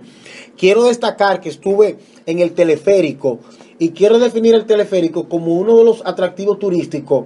Quiero 0.58 0.84
destacar 0.84 1.39
que 1.39 1.50
estuve 1.50 2.00
en 2.25 2.39
el 2.39 2.53
teleférico 2.53 3.39
y 3.80 3.89
quiero 3.89 4.20
definir 4.20 4.56
el 4.56 4.65
teleférico 4.65 5.30
como 5.30 5.56
uno 5.56 5.77
de 5.77 5.86
los 5.86 6.01
atractivos 6.06 6.60
turísticos 6.60 7.25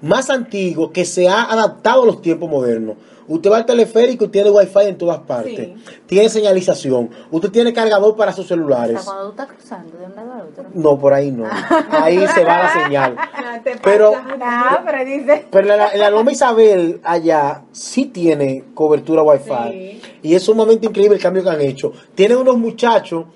más 0.00 0.28
antiguo 0.28 0.92
que 0.92 1.04
se 1.04 1.28
ha 1.28 1.42
adaptado 1.42 2.02
a 2.02 2.06
los 2.06 2.20
tiempos 2.20 2.50
modernos. 2.50 2.96
Usted 3.26 3.50
va 3.50 3.56
al 3.58 3.66
teleférico 3.66 4.26
y 4.26 4.28
tiene 4.28 4.50
wifi 4.50 4.80
en 4.82 4.98
todas 4.98 5.18
partes. 5.20 5.56
Sí. 5.56 5.74
Tiene 6.06 6.28
señalización. 6.28 7.10
Usted 7.30 7.50
tiene 7.50 7.72
cargador 7.72 8.14
para 8.16 8.32
sus 8.32 8.44
O 8.44 8.48
sea, 8.48 8.56
celulares. 8.56 9.00
cuando 9.04 9.24
tú 9.24 9.30
estás 9.30 9.46
cruzando 9.48 9.96
de 9.98 10.04
un 10.04 10.14
lado 10.14 10.32
a 10.32 10.36
otro. 10.44 10.64
No, 10.74 10.98
por 10.98 11.14
ahí 11.14 11.30
no. 11.30 11.44
Ahí 11.90 12.18
se 12.34 12.44
va 12.44 12.62
la 12.64 12.72
señal. 12.84 13.16
Ah, 13.46 13.60
te 13.62 13.76
Pero- 13.82 14.12
pasa. 14.12 14.36
Ah, 14.42 14.82
pero 14.84 15.04
dice. 15.04 15.46
Pero 15.50 15.66
la, 15.68 15.94
la 15.96 16.10
Loma 16.10 16.32
Isabel 16.32 17.00
allá 17.04 17.62
sí 17.72 18.06
tiene 18.06 18.64
cobertura 18.74 19.22
wifi. 19.22 19.50
Sí. 19.70 20.02
Y 20.22 20.34
es 20.34 20.42
sumamente 20.42 20.86
increíble 20.86 21.16
el 21.16 21.22
cambio 21.22 21.42
que 21.44 21.50
han 21.50 21.60
hecho. 21.60 21.92
Tienen 22.14 22.38
unos 22.38 22.56
muchachos 22.58 23.26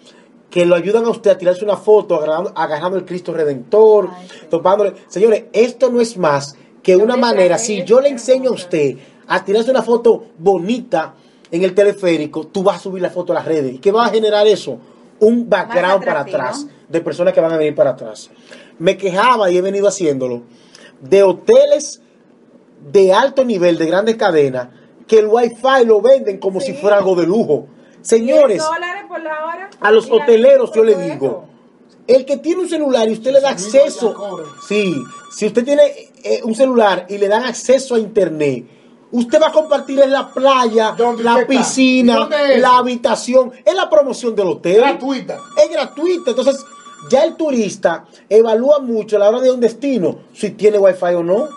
que 0.50 0.64
lo 0.66 0.74
ayudan 0.74 1.04
a 1.04 1.10
usted 1.10 1.30
a 1.30 1.38
tirarse 1.38 1.64
una 1.64 1.76
foto 1.76 2.16
agarrando, 2.16 2.52
agarrando 2.56 2.96
el 2.98 3.04
Cristo 3.04 3.32
Redentor, 3.32 4.08
Ay, 4.12 4.26
sí. 4.28 4.46
topándole. 4.50 4.94
Señores, 5.06 5.44
esto 5.52 5.90
no 5.90 6.00
es 6.00 6.16
más 6.16 6.56
que 6.82 6.96
una 6.96 7.04
Una 7.14 7.16
manera, 7.16 7.58
si 7.58 7.84
yo 7.84 8.00
le 8.00 8.08
enseño 8.08 8.50
a 8.50 8.54
usted 8.54 8.96
a 9.28 9.44
tirarse 9.44 9.70
una 9.70 9.82
foto 9.82 10.24
bonita 10.38 11.14
en 11.50 11.62
el 11.62 11.74
teleférico, 11.74 12.46
tú 12.46 12.62
vas 12.62 12.76
a 12.76 12.80
subir 12.80 13.02
la 13.02 13.10
foto 13.10 13.32
a 13.32 13.36
las 13.36 13.44
redes. 13.44 13.74
¿Y 13.74 13.78
qué 13.78 13.92
va 13.92 14.06
a 14.06 14.10
generar 14.10 14.46
eso? 14.46 14.78
Un 15.20 15.48
background 15.48 16.04
para 16.04 16.20
atrás 16.20 16.66
de 16.88 17.00
personas 17.00 17.32
que 17.34 17.40
van 17.40 17.52
a 17.52 17.56
venir 17.56 17.74
para 17.74 17.90
atrás. 17.90 18.30
Me 18.78 18.96
quejaba 18.96 19.50
y 19.50 19.56
he 19.56 19.60
venido 19.60 19.88
haciéndolo 19.88 20.42
de 21.00 21.22
hoteles 21.22 22.00
de 22.92 23.12
alto 23.12 23.44
nivel, 23.44 23.76
de 23.78 23.86
grandes 23.86 24.16
cadenas, 24.16 24.68
que 25.06 25.18
el 25.18 25.26
wifi 25.26 25.84
lo 25.86 26.00
venden 26.00 26.38
como 26.38 26.60
Sí. 26.60 26.66
si 26.68 26.72
fuera 26.74 26.98
algo 26.98 27.14
de 27.14 27.26
lujo. 27.26 27.66
Señores, 28.02 28.58
10 28.58 28.64
dólares 28.64 29.02
por 29.08 29.20
la 29.20 29.44
hora. 29.44 29.70
a 29.80 29.90
los 29.90 30.10
hoteleros 30.10 30.70
yo 30.72 30.84
le 30.84 30.94
digo, 30.96 31.46
el 32.06 32.24
que 32.24 32.36
tiene 32.36 32.62
un 32.62 32.68
celular 32.68 33.08
y 33.08 33.12
usted 33.12 33.32
le 33.32 33.40
da 33.40 33.50
acceso, 33.50 34.14
sí, 34.66 34.94
si 35.36 35.46
usted 35.46 35.64
tiene 35.64 35.82
eh, 36.22 36.40
un 36.44 36.54
celular 36.54 37.06
y 37.08 37.18
le 37.18 37.26
dan 37.28 37.44
acceso 37.44 37.96
a 37.96 37.98
internet, 37.98 38.66
usted 39.12 39.40
va 39.40 39.48
a 39.48 39.52
compartir 39.52 40.00
en 40.00 40.12
la 40.12 40.28
playa, 40.32 40.94
¿Dónde 40.96 41.22
la 41.22 41.46
piscina, 41.46 42.28
la 42.58 42.78
habitación, 42.78 43.52
es 43.64 43.74
la 43.74 43.88
promoción 43.88 44.34
del 44.34 44.48
hotel. 44.48 44.76
Gratuita. 44.78 45.38
Es 45.56 45.70
gratuita, 45.70 46.30
entonces 46.30 46.64
ya 47.10 47.24
el 47.24 47.36
turista 47.36 48.06
evalúa 48.28 48.80
mucho 48.80 49.16
a 49.16 49.20
la 49.20 49.28
hora 49.28 49.40
de 49.40 49.50
un 49.50 49.60
destino 49.60 50.18
si 50.32 50.50
tiene 50.50 50.78
wifi 50.78 51.14
o 51.14 51.22
no. 51.22 51.48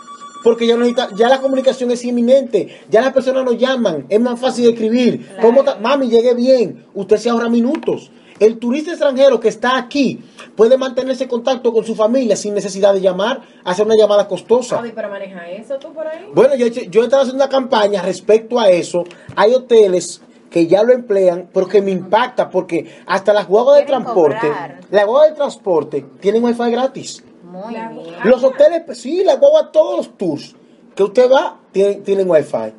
Porque 0.43 0.65
ya, 0.65 0.75
necesita, 0.75 1.10
ya 1.15 1.29
la 1.29 1.39
comunicación 1.39 1.91
es 1.91 2.03
inminente, 2.03 2.81
ya 2.89 3.01
las 3.01 3.13
personas 3.13 3.46
nos 3.46 3.60
llaman, 3.60 4.08
es 4.10 4.20
más 4.20 4.39
fácil 4.39 4.67
escribir. 4.70 5.27
Claro. 5.27 5.41
¿Cómo 5.43 5.60
está? 5.60 5.75
Mami, 5.75 6.10
llegué 6.10 6.34
bien, 6.34 6.88
usted 6.96 7.17
se 7.17 7.29
ahorra 7.29 7.48
minutos. 7.48 8.10
El 8.41 8.57
turista 8.57 8.89
extranjero 8.89 9.39
que 9.39 9.50
está 9.50 9.77
aquí 9.77 10.19
puede 10.55 10.75
mantenerse 10.75 11.25
en 11.25 11.29
contacto 11.29 11.71
con 11.71 11.86
su 11.86 11.93
familia 11.93 12.36
sin 12.36 12.55
necesidad 12.55 12.91
de 12.91 13.00
llamar, 13.00 13.41
hacer 13.63 13.86
una 13.86 13.95
llamada 13.95 14.27
costosa. 14.27 14.77
Javi, 14.77 14.93
pero 14.95 15.10
maneja 15.10 15.48
eso 15.51 15.77
tú 15.77 15.93
por 15.93 16.07
ahí. 16.07 16.25
Bueno, 16.33 16.55
yo, 16.55 16.65
yo 16.65 17.01
he 17.01 17.03
estado 17.03 17.21
haciendo 17.21 17.43
una 17.43 17.51
campaña 17.51 18.01
respecto 18.01 18.60
a 18.60 18.71
eso. 18.71 19.03
Hay 19.36 19.53
hoteles 19.53 20.24
que 20.50 20.65
ya 20.65 20.81
lo 20.81 20.91
emplean, 20.91 21.51
pero 21.53 21.67
que 21.67 21.83
me 21.83 21.91
impacta 21.91 22.50
porque 22.50 23.03
hasta 23.05 23.31
las 23.31 23.48
guaguas 23.48 23.77
de 23.77 23.86
transporte, 23.86 24.51
las 24.89 25.05
guaguas 25.05 25.29
de 25.29 25.36
transporte 25.36 26.05
tienen 26.19 26.43
wifi 26.43 26.71
gratis. 26.71 27.24
Muy 27.43 27.75
bien. 27.75 27.95
Los 28.24 28.43
hoteles, 28.43 28.98
sí, 28.98 29.24
las 29.24 29.39
guaguas, 29.39 29.71
todos 29.71 29.98
los 29.98 30.17
tours 30.17 30.55
que 30.95 31.03
usted 31.03 31.29
va, 31.31 31.60
tienen, 31.71 32.01
tienen 32.03 32.27
wifi. 32.27 32.74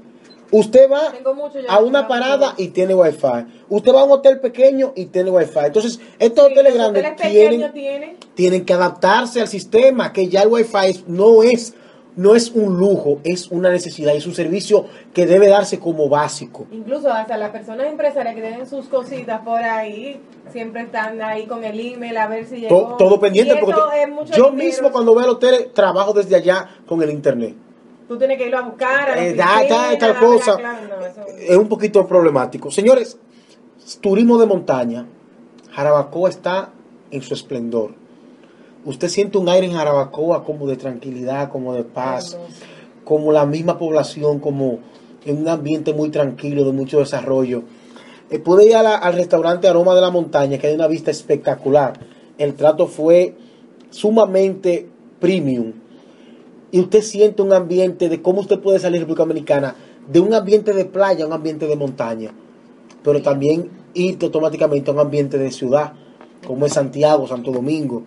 Usted 0.53 0.91
va 0.91 1.13
a 1.69 1.81
una 1.81 2.07
parada 2.07 2.55
y 2.59 2.69
tiene 2.69 2.95
wifi. 2.95 3.47
Usted 3.71 3.93
va 3.95 4.03
a 4.03 4.05
un 4.05 4.13
hotel 4.13 4.39
pequeño 4.39 4.93
y 4.95 5.07
tiene 5.07 5.31
wifi. 5.31 5.59
Entonces, 5.65 5.99
estos 6.19 6.47
Sí, 6.47 6.53
hoteles 6.53 6.75
grandes 6.75 7.03
hoteles 7.05 7.33
tienen, 7.33 7.73
tienen. 7.73 8.17
tienen 8.35 8.65
que 8.67 8.75
adaptarse 8.75 9.41
al 9.41 9.49
sistema, 9.49 10.13
que 10.13 10.29
ya 10.29 10.43
el 10.43 10.49
wifi 10.49 10.77
es- 10.89 11.09
no 11.09 11.43
es, 11.43 11.75
no 12.17 12.35
es 12.37 12.51
un 12.51 12.77
lujo, 12.79 13.19
es 13.25 13.51
una 13.51 13.71
necesidad, 13.71 14.15
es 14.15 14.27
un 14.27 14.35
servicio 14.35 14.85
que 15.15 15.25
debe 15.25 15.49
darse 15.49 15.79
como 15.79 16.11
básico. 16.11 16.67
Incluso 16.71 17.11
hasta 17.11 17.39
las 17.39 17.49
personas 17.49 17.87
empresarias 17.87 18.35
que 18.35 18.43
tienen 18.43 18.67
sus 18.69 18.85
cositas 18.89 19.41
por 19.41 19.63
ahí, 19.63 20.21
siempre 20.53 20.83
están 20.83 21.23
ahí 21.23 21.47
con 21.47 21.65
el 21.65 21.81
email 21.81 22.15
a 22.19 22.27
ver 22.27 22.45
si 22.45 22.57
llegó. 22.61 22.97
todo 22.99 23.19
pendiente, 23.19 23.57
porque 23.59 23.81
es 24.03 24.09
mucho 24.11 24.35
yo 24.35 24.51
dinero. 24.51 24.53
mismo 24.53 24.93
cuando 24.93 25.15
veo 25.15 25.25
el 25.25 25.31
hotel 25.31 25.71
trabajo 25.73 26.13
desde 26.13 26.37
allá 26.37 26.69
con 26.87 27.03
el 27.03 27.09
internet. 27.11 27.55
Tú 28.13 28.19
tienes 28.19 28.37
que 28.37 28.45
irlo 28.45 28.59
a 28.59 28.63
buscar 28.63 29.11
a 29.11 29.17
la 29.17 29.25
Eh, 29.25 29.33
da- 29.35 29.45
da- 29.63 29.69
tal 29.69 29.99
darle 29.99 29.99
la 30.15 30.21
cosa. 30.21 30.57
clave, 30.59 30.81
no, 30.87 31.07
eso- 31.07 31.27
Es 31.49 31.57
un 31.57 31.67
poquito 31.69 32.07
problemático. 32.07 32.71
Señores, 32.71 33.17
turismo 34.03 34.37
de 34.37 34.45
montaña. 34.45 35.07
Jarabacoa 35.71 36.29
está 36.29 36.69
en 37.11 37.23
su 37.23 37.33
esplendor. 37.33 37.95
Usted 38.85 39.09
siente 39.09 39.39
un 39.39 39.49
aire 39.49 39.67
en 39.67 39.73
Jarabacoa 39.73 40.45
como 40.45 40.67
de 40.67 40.77
tranquilidad, 40.77 41.49
como 41.51 41.73
de 41.73 41.85
paz, 41.85 42.37
como 43.03 43.33
la 43.33 43.47
misma 43.47 43.79
población, 43.79 44.41
como 44.41 44.81
en 45.25 45.39
un 45.39 45.49
ambiente 45.49 45.95
muy 45.95 46.11
tranquilo, 46.11 46.65
de 46.65 46.73
mucho 46.73 46.99
desarrollo. 46.99 47.63
Eh, 48.29 48.39
pude 48.41 48.67
ir 48.67 48.77
a 48.77 48.83
la- 48.83 48.97
al 48.97 49.15
restaurante 49.15 49.69
Aroma 49.69 49.95
de 49.95 50.03
la 50.03 50.11
Montaña, 50.11 50.59
que 50.59 50.67
hay 50.67 50.75
una 50.75 50.87
vista 50.87 51.11
espectacular. 51.11 51.95
El 52.37 52.53
trato 52.57 52.89
fue 52.89 53.37
sumamente 53.89 54.87
premium. 55.19 55.73
Y 56.73 56.81
usted 56.81 57.03
siente 57.03 57.43
un 57.43 57.53
ambiente 57.53 58.09
de 58.09 58.23
cómo 58.23 58.41
usted 58.41 58.59
puede 58.59 58.79
salir 58.81 58.95
de 58.95 59.01
República 59.01 59.23
Dominicana, 59.23 59.77
de 60.09 60.21
un 60.21 60.35
ambiente 60.35 60.73
de 60.73 60.87
playa 60.87 61.25
a 61.25 61.29
un 61.29 61.35
ambiente 61.35 61.67
de 61.67 61.77
montaña. 61.77 62.33
Pero 63.05 63.21
también 63.23 63.71
ir 63.95 64.17
automáticamente 64.23 64.91
a 64.91 64.95
un 64.95 65.01
ambiente 65.01 65.37
de 65.37 65.51
ciudad, 65.51 65.93
como 66.47 66.65
es 66.67 66.73
Santiago, 66.73 67.29
Santo 67.29 67.53
Domingo. 67.53 68.05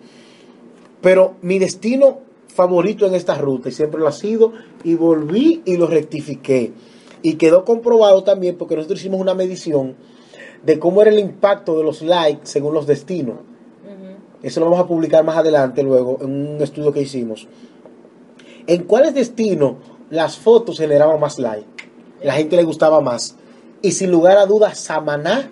Pero 1.00 1.36
mi 1.42 1.60
destino 1.60 2.18
favorito 2.48 3.06
en 3.06 3.14
esta 3.14 3.36
ruta, 3.36 3.68
y 3.68 3.72
siempre 3.72 4.00
lo 4.00 4.08
ha 4.08 4.12
sido, 4.12 4.52
y 4.82 4.96
volví 4.96 5.62
y 5.64 5.76
lo 5.76 5.86
rectifiqué. 5.86 6.72
Y 7.22 7.34
quedó 7.34 7.64
comprobado 7.64 8.24
también 8.24 8.56
porque 8.56 8.74
nosotros 8.74 8.98
hicimos 8.98 9.20
una 9.20 9.34
medición 9.34 9.94
de 10.64 10.78
cómo 10.80 11.02
era 11.02 11.10
el 11.12 11.20
impacto 11.20 11.78
de 11.78 11.84
los 11.84 12.02
likes 12.02 12.42
según 12.44 12.74
los 12.74 12.86
destinos. 12.86 13.36
Eso 14.42 14.60
lo 14.60 14.66
vamos 14.66 14.80
a 14.80 14.88
publicar 14.88 15.24
más 15.24 15.36
adelante 15.36 15.82
luego 15.82 16.18
en 16.20 16.56
un 16.56 16.62
estudio 16.62 16.92
que 16.92 17.02
hicimos. 17.02 17.48
¿En 18.66 18.84
cuáles 18.84 19.14
destinos 19.14 19.74
las 20.10 20.36
fotos 20.36 20.78
generaban 20.78 21.20
más 21.20 21.38
like? 21.38 21.66
La 22.22 22.34
gente 22.34 22.56
le 22.56 22.64
gustaba 22.64 23.00
más. 23.00 23.36
Y 23.82 23.92
sin 23.92 24.10
lugar 24.10 24.38
a 24.38 24.46
dudas, 24.46 24.78
Samaná 24.78 25.50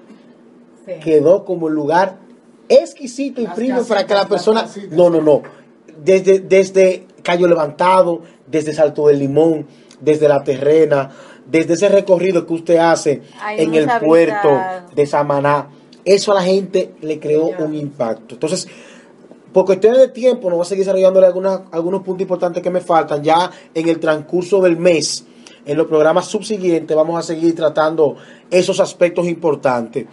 Sí. 0.87 0.93
quedó 1.03 1.45
como 1.45 1.69
el 1.69 1.75
lugar 1.75 2.19
exquisito 2.69 3.41
y 3.41 3.47
premium 3.47 3.87
para 3.87 4.07
que 4.07 4.15
la 4.15 4.29
persona... 4.29 4.63
casitas. 4.63 4.91
No, 4.91 5.09
no, 5.09 5.21
no. 5.21 5.43
Desde, 6.03 6.41
desde 6.41 7.07
Cayo 7.23 7.47
Levantado, 7.47 8.23
desde 8.47 8.75
Salto 8.75 9.07
del 9.09 9.21
Limón, 9.21 9.67
desde 10.01 10.29
La 10.29 10.45
Terrena, 10.45 11.11
desde 11.47 11.75
ese 11.75 11.89
recorrido 11.89 12.47
que 12.47 12.53
usted 12.53 12.77
hace 12.77 13.23
en 13.57 13.75
el 13.75 13.89
puerto 14.05 14.61
de 14.95 15.07
Samaná, 15.07 15.69
eso 16.05 16.33
a 16.33 16.35
la 16.35 16.43
gente 16.43 16.95
le 17.01 17.19
creó 17.19 17.51
un 17.59 17.75
impacto. 17.75 18.35
Entonces, 18.35 18.69
por 19.55 19.67
cuestiones 19.67 20.01
de 20.01 20.09
tiempo, 20.09 20.51
no 20.51 20.57
voy 20.57 20.65
a 20.65 20.69
seguir 20.69 20.85
desarrollándole 20.85 21.27
algunas, 21.27 21.61
algunos 21.71 22.03
puntos 22.03 22.23
importantes 22.23 22.61
que 22.61 22.71
me 22.71 22.81
faltan. 22.81 23.23
Ya 23.23 23.53
en 23.73 23.89
el 23.89 24.01
transcurso 24.01 24.61
del 24.61 24.77
mes, 24.77 25.25
en 25.65 25.79
los 25.79 25.87
programas 25.87 26.27
subsiguientes, 26.27 26.97
vamos 26.97 27.17
a 27.21 27.23
seguir 27.23 27.55
tratando 27.55 28.17
esos 28.51 28.81
aspectos 28.81 29.29
importantes. 29.29 30.07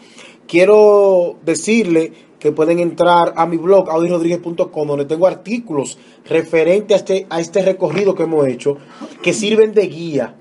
Quiero 0.48 1.38
decirle 1.44 2.14
que 2.38 2.52
pueden 2.52 2.78
entrar 2.78 3.34
a 3.36 3.48
mi 3.48 3.58
blog, 3.58 3.90
audirodríguez.com, 3.90 4.88
donde 4.88 5.06
tengo 5.06 5.26
artículos 5.26 5.98
referentes 6.24 6.96
a 6.96 7.00
este, 7.00 7.28
a 7.28 7.40
este 7.40 7.64
recorrido 7.64 8.14
que 8.14 8.24
hemos 8.24 8.48
hecho, 8.48 8.78
que 9.24 9.34
sirven 9.34 9.74
de 9.74 9.88
guía, 9.88 10.36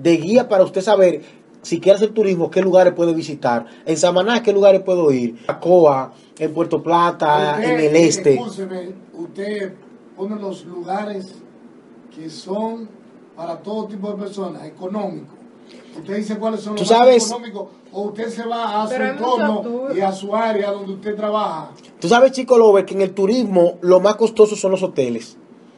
de 0.00 0.16
guía 0.16 0.48
para 0.48 0.64
usted 0.64 0.80
saber 0.80 1.22
si 1.62 1.80
quiere 1.80 1.96
hacer 1.96 2.10
turismo, 2.10 2.50
qué 2.50 2.60
lugares 2.60 2.92
puede 2.92 3.14
visitar. 3.14 3.66
En 3.86 3.96
Samaná, 3.96 4.42
qué 4.42 4.52
lugares 4.52 4.82
puedo 4.82 5.10
ir. 5.12 5.36
A 5.46 5.58
Coa, 5.58 6.12
en 6.38 6.52
Puerto 6.52 6.82
Plata, 6.82 7.56
Usted, 7.58 7.70
en 7.72 7.80
el 7.80 7.96
este. 7.96 8.34
escúcheme, 8.34 8.90
usted 9.14 9.72
pone 10.16 10.36
los 10.40 10.64
lugares 10.66 11.34
que 12.14 12.28
son 12.28 12.88
para 13.36 13.56
todo 13.58 13.86
tipo 13.86 14.10
de 14.10 14.18
personas, 14.22 14.64
económicos. 14.66 15.28
Usted 15.96 16.16
dice 16.16 16.36
cuáles 16.38 16.60
son 16.60 16.74
los 16.76 16.86
sabes- 16.86 17.26
económicos 17.26 17.68
o 17.92 18.02
usted 18.02 18.28
se 18.28 18.44
va 18.46 18.82
a 18.82 18.88
su 18.88 18.94
entorno 18.94 19.94
y 19.94 20.00
a 20.00 20.12
su 20.12 20.34
área 20.34 20.70
donde 20.72 20.94
usted 20.94 21.14
trabaja. 21.14 21.70
Tú 22.00 22.08
sabes, 22.08 22.32
Chico 22.32 22.58
Lover, 22.58 22.84
que 22.84 22.94
en 22.94 23.02
el 23.02 23.12
turismo 23.12 23.78
lo 23.82 24.00
más 24.00 24.16
costoso 24.16 24.56
son 24.56 24.72
los 24.72 24.82
hoteles. 24.82 25.36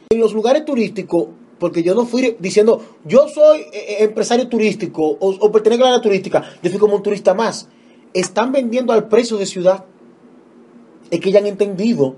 En 0.09 0.19
los 0.19 0.33
lugares 0.33 0.65
turísticos, 0.65 1.27
porque 1.59 1.83
yo 1.83 1.95
no 1.95 2.05
fui 2.05 2.35
diciendo, 2.39 2.81
yo 3.05 3.27
soy 3.29 3.59
eh, 3.61 3.69
eh, 3.73 3.95
empresario 4.01 4.47
turístico 4.47 5.03
o, 5.03 5.29
o 5.39 5.51
pertenezco 5.51 5.85
a 5.85 5.89
la 5.89 5.93
área 5.95 6.03
turística, 6.03 6.43
yo 6.61 6.69
fui 6.69 6.79
como 6.79 6.95
un 6.95 7.03
turista 7.03 7.33
más. 7.33 7.67
Están 8.13 8.51
vendiendo 8.51 8.93
al 8.93 9.07
precio 9.07 9.37
de 9.37 9.45
ciudad. 9.45 9.85
Es 11.11 11.19
que 11.19 11.31
ya 11.31 11.39
han 11.39 11.45
entendido 11.47 12.15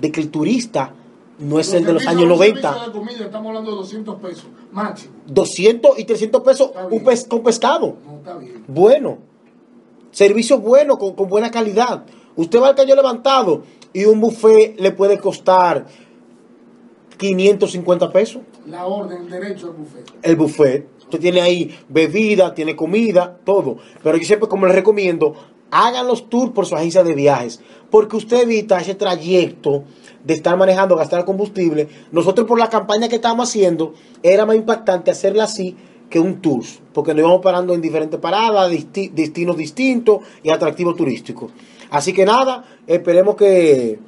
de 0.00 0.12
que 0.12 0.20
el 0.20 0.30
turista 0.30 0.94
no 1.38 1.58
es 1.60 1.72
el 1.72 1.84
de 1.84 1.92
los 1.92 2.06
años 2.06 2.22
los 2.28 2.38
90. 2.38 2.60
servicios 2.60 2.86
de 2.86 2.98
comida, 2.98 3.24
estamos 3.26 3.48
hablando 3.48 3.70
de 3.70 3.76
200 3.78 4.20
pesos 4.20 4.44
máximo. 4.72 5.12
200 5.26 5.98
y 5.98 6.04
300 6.04 6.42
pesos 6.42 6.70
un 6.90 7.02
pes- 7.04 7.24
con 7.28 7.42
pescado. 7.42 7.96
No 8.06 8.16
está 8.18 8.36
bien. 8.36 8.64
Bueno. 8.68 9.18
Servicio 10.10 10.58
bueno, 10.58 10.98
con, 10.98 11.14
con 11.14 11.28
buena 11.28 11.50
calidad. 11.50 12.04
Usted 12.36 12.60
va 12.60 12.68
al 12.68 12.74
caño 12.74 12.94
levantado 12.94 13.62
y 13.92 14.04
un 14.04 14.20
buffet 14.20 14.78
le 14.80 14.90
puede 14.92 15.18
costar 15.18 15.86
550 17.18 18.10
pesos. 18.12 18.42
La 18.68 18.86
orden, 18.86 19.22
el 19.22 19.30
derecho 19.30 19.68
al 19.68 19.72
buffet. 19.72 20.12
el 20.22 20.36
buffet. 20.36 20.86
Usted 21.00 21.20
tiene 21.20 21.40
ahí 21.40 21.74
bebida, 21.88 22.54
tiene 22.54 22.76
comida, 22.76 23.38
todo. 23.44 23.78
Pero 24.02 24.18
yo 24.18 24.24
siempre, 24.24 24.48
como 24.48 24.66
les 24.66 24.74
recomiendo, 24.74 25.34
hagan 25.70 26.06
los 26.06 26.28
tours 26.28 26.52
por 26.52 26.66
su 26.66 26.76
agencia 26.76 27.02
de 27.02 27.14
viajes. 27.14 27.60
Porque 27.90 28.16
usted 28.16 28.42
evita 28.42 28.78
ese 28.78 28.94
trayecto 28.94 29.84
de 30.22 30.34
estar 30.34 30.56
manejando, 30.58 30.96
gastar 30.96 31.24
combustible. 31.24 31.88
Nosotros 32.12 32.46
por 32.46 32.58
la 32.58 32.68
campaña 32.68 33.08
que 33.08 33.16
estábamos 33.16 33.48
haciendo, 33.48 33.94
era 34.22 34.44
más 34.44 34.56
impactante 34.56 35.10
hacerla 35.10 35.44
así 35.44 35.74
que 36.10 36.20
un 36.20 36.42
tour. 36.42 36.62
Porque 36.92 37.14
nos 37.14 37.20
íbamos 37.20 37.40
parando 37.40 37.72
en 37.72 37.80
diferentes 37.80 38.20
paradas, 38.20 38.70
destinos 38.70 39.56
distintos 39.56 40.20
y 40.42 40.50
atractivos 40.50 40.94
turísticos. 40.94 41.52
Así 41.90 42.12
que 42.12 42.26
nada, 42.26 42.64
esperemos 42.86 43.36
que 43.36 43.98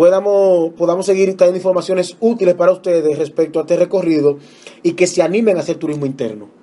podamos, 0.00 0.72
podamos 0.78 1.04
seguir 1.04 1.36
trayendo 1.36 1.58
informaciones 1.58 2.16
útiles 2.20 2.54
para 2.54 2.72
ustedes 2.72 3.18
respecto 3.18 3.58
a 3.58 3.62
este 3.64 3.76
recorrido 3.76 4.38
y 4.82 4.92
que 4.92 5.06
se 5.06 5.20
animen 5.20 5.58
a 5.58 5.60
hacer 5.60 5.76
turismo 5.76 6.06
interno. 6.06 6.59